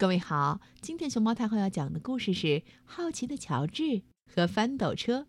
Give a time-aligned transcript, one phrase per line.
[0.00, 2.46] 各位好，今天熊猫太后要讲的故事是
[2.86, 4.00] 《好奇的乔治
[4.34, 5.20] 和翻斗车》，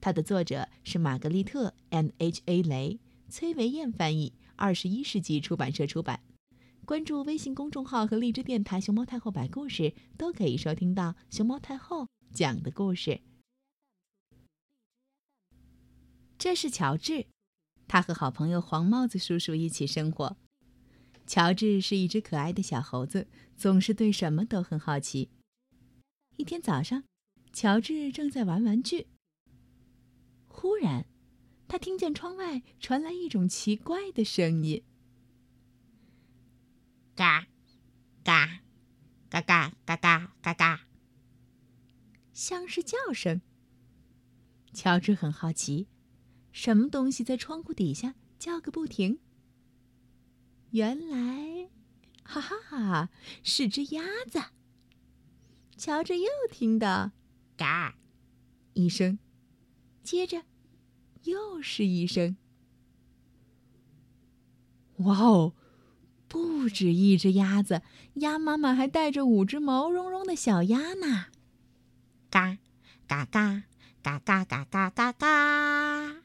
[0.00, 2.98] 它的作者是玛格丽特 ·N·H·A· 雷，
[3.28, 6.22] 崔维燕翻译，二十一世纪出版社出版。
[6.86, 13.20] 关注微信公众号和荔枝电台“熊猫太后”摆故事，都可以收听到熊猫太后讲的故事。
[16.38, 17.26] 这是乔治，
[17.86, 20.38] 他和好朋友黄帽子叔叔一起生活。
[21.30, 25.30] 乔治是一只可爱的小猴子，总是对什么都很好奇。
[26.36, 27.04] 一天早上，
[27.52, 29.06] 乔治正在玩玩具，
[30.48, 31.06] 忽然，
[31.68, 34.82] 他听见窗外传来一种奇怪的声音
[37.14, 37.46] ：“嘎，
[38.24, 38.62] 嘎，
[39.28, 40.80] 嘎嘎嘎嘎嘎嘎，
[42.32, 43.40] 像是叫声。”
[44.74, 45.86] 乔治很好奇，
[46.50, 49.20] 什么东西在窗户底下叫个不停。
[50.70, 51.68] 原来，
[52.22, 53.08] 哈哈哈，
[53.42, 54.40] 是只鸭子。
[55.76, 57.12] 乔治又听到
[57.56, 57.96] “嘎”
[58.74, 59.18] 一声，
[60.02, 60.42] 接着
[61.24, 62.36] 又是一声。
[64.98, 65.54] 哇哦，
[66.28, 67.82] 不止一只鸭子，
[68.14, 71.26] 鸭妈妈还带着五只毛茸茸的小鸭呢！
[72.30, 72.58] 嘎，
[73.08, 73.64] 嘎嘎，
[74.02, 76.16] 嘎嘎嘎嘎嘎嘎。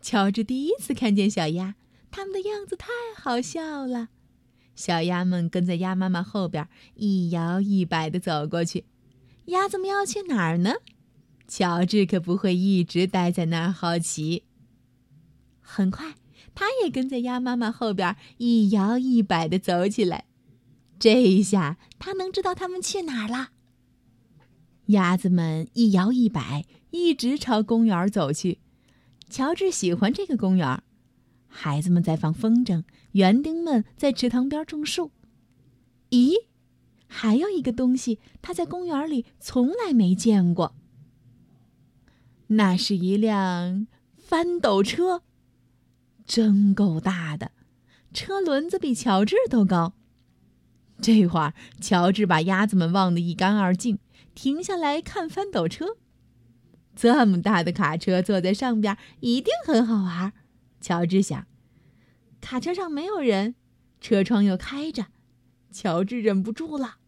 [0.00, 1.74] 乔治第一次看见小鸭。
[2.10, 4.08] 他们的样子太好笑了，
[4.74, 8.84] 小鸭们跟在鸭妈妈后边一摇一摆地走过去。
[9.46, 10.74] 鸭子们要去哪儿呢？
[11.46, 14.44] 乔治可不会一直待在那儿好奇。
[15.60, 16.14] 很快，
[16.54, 20.26] 他也跟在鸭妈妈后边一摇一摆地走起来。
[20.98, 23.50] 这一下，他能知道他们去哪儿了。
[24.86, 28.58] 鸭子们一摇一摆，一直朝公园走去。
[29.30, 30.82] 乔治喜欢这个公园。
[31.48, 35.10] 孩子们在放风筝，园丁们在池塘边种树。
[36.10, 36.34] 咦，
[37.06, 40.74] 还有一个东西，他在公园里从来没见过。
[42.48, 45.22] 那是一辆翻斗车，
[46.24, 47.52] 真够大的，
[48.14, 49.94] 车轮子比乔治都高。
[51.00, 53.98] 这会儿，乔治把鸭子们忘得一干二净，
[54.34, 55.96] 停下来看翻斗车。
[56.96, 60.32] 这么大的卡车，坐在上边一定很好玩。
[60.80, 61.46] 乔治想，
[62.40, 63.54] 卡车上没有人，
[64.00, 65.06] 车窗又开着，
[65.70, 66.98] 乔治忍不住了。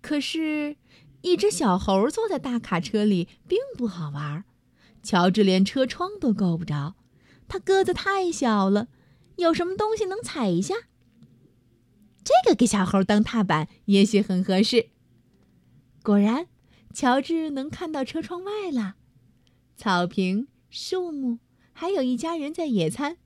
[0.00, 0.76] 可是，
[1.22, 4.44] 一只小猴坐在大卡车里并不好玩，
[5.02, 6.96] 乔治连车窗都够不着，
[7.48, 8.88] 他个子太小了，
[9.36, 10.74] 有什么东西能踩一下？
[12.24, 14.90] 这个给小猴当踏板也许很合适。
[16.02, 16.46] 果然，
[16.94, 18.94] 乔治能看到车窗外了，
[19.76, 20.46] 草坪。
[20.74, 21.38] 树木，
[21.74, 23.18] 还有一家人在野餐。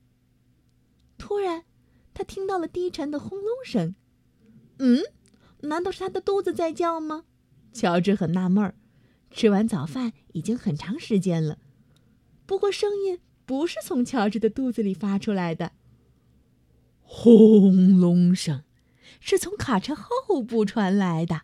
[1.17, 1.63] 突然，
[2.13, 3.95] 他听到了低沉的轰隆声。
[4.79, 5.01] 嗯，
[5.61, 7.23] 难道是他的肚子在叫吗？
[7.71, 8.75] 乔治很纳闷儿。
[9.31, 11.57] 吃完早饭已经很长时间了，
[12.45, 15.71] 不过声音不是从乔治的肚子里发出来的。
[17.01, 18.65] 轰隆声
[19.21, 21.43] 是从卡车后部传来的。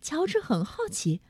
[0.00, 1.20] 乔治很好奇。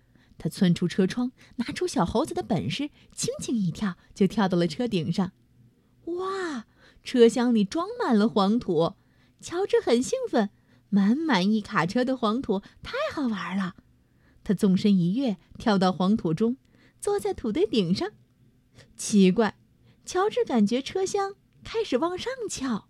[0.40, 5.32] 他窜出车窗，拿出小猴子的本事，轻轻一跳就跳到了车顶上。
[6.06, 6.64] 哇！
[7.04, 8.94] 车厢里装满了黄土，
[9.40, 10.48] 乔治很兴奋，
[10.88, 13.74] 满满一卡车的黄土太好玩了。
[14.42, 16.56] 他纵身一跃，跳到黄土中，
[17.00, 18.10] 坐在土堆顶上。
[18.96, 19.56] 奇怪，
[20.04, 22.89] 乔治感觉车厢开始往上翘。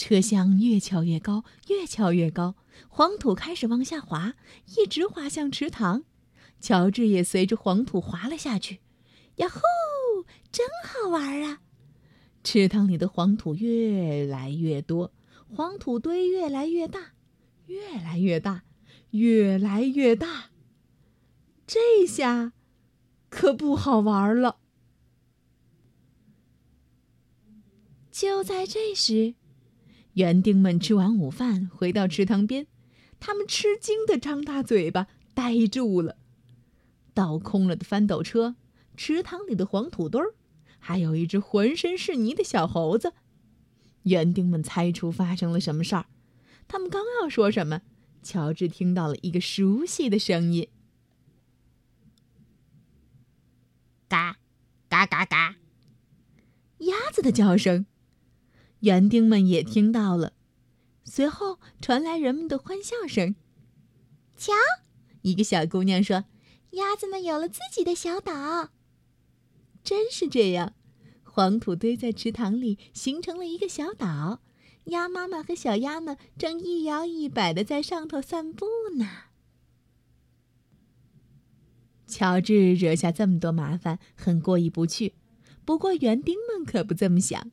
[0.00, 2.54] 车厢越翘越高，越翘越高，
[2.88, 4.32] 黄土开始往下滑，
[4.64, 6.04] 一直滑向池塘。
[6.58, 8.80] 乔治也随着黄土滑了下去。
[9.36, 9.60] 呀吼，
[10.50, 11.60] 真好玩啊！
[12.42, 15.12] 池塘里的黄土越来越多，
[15.54, 17.12] 黄土堆越来越大，
[17.66, 18.62] 越来越大，
[19.10, 20.46] 越来越大。
[21.66, 22.54] 这下
[23.28, 24.60] 可不好玩了。
[28.10, 29.34] 就在这时。
[30.14, 32.66] 园丁们吃完午饭，回到池塘边，
[33.20, 36.16] 他们吃惊的张大嘴巴，呆住了。
[37.14, 38.56] 倒空了的翻斗车，
[38.96, 40.34] 池塘里的黄土堆儿，
[40.78, 43.12] 还有一只浑身是泥的小猴子。
[44.04, 46.06] 园丁们猜出发生了什么事儿，
[46.66, 47.82] 他们刚要说什么，
[48.22, 50.68] 乔治听到了一个熟悉的声音
[54.08, 54.38] ：“嘎，
[54.88, 55.56] 嘎嘎嘎，
[56.78, 57.86] 鸭子的叫声。”
[58.80, 60.32] 园丁们也听到了，
[61.04, 63.34] 随后传来人们的欢笑声。
[64.36, 64.52] 瞧，
[65.22, 66.24] 一个小姑娘说
[66.72, 68.70] ：“鸭子们有了自己的小岛。”
[69.84, 70.74] 真是这样，
[71.24, 74.40] 黄土堆在池塘里形成了一个小岛，
[74.84, 78.66] 鸭妈妈和小鸭们正一摇一摆的在上头散步
[78.96, 79.06] 呢。
[82.06, 85.14] 乔治惹下这么多麻烦，很过意不去。
[85.64, 87.50] 不过园丁们可不这么想。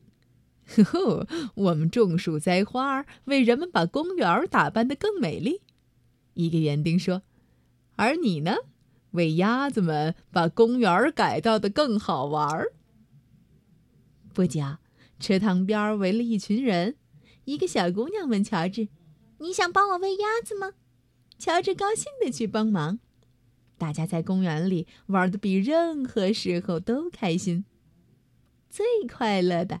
[0.68, 5.62] 呵呵，我们种树栽花，为人们把公园打扮得更美丽。
[6.34, 7.22] 一个园丁说
[7.96, 8.54] ：“而你呢，
[9.12, 12.66] 为鸭子们把公园改造得更好玩。”
[14.34, 14.62] 不久，
[15.18, 16.96] 池塘边围了一群人。
[17.44, 18.88] 一个小姑娘问乔治
[19.40, 20.72] ：“你想帮我喂鸭子吗？”
[21.38, 22.98] 乔治高兴地去帮忙。
[23.78, 27.64] 大家在公园里玩的比任何时候都开心。
[28.68, 29.80] 最快乐的